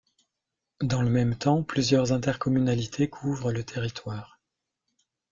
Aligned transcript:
Dans 0.81 1.03
le 1.03 1.11
même 1.11 1.35
temps, 1.37 1.61
plusieurs 1.61 2.11
intercommunalités 2.11 3.07
couvrent 3.07 3.51
le 3.51 3.63
territoire. 3.63 4.39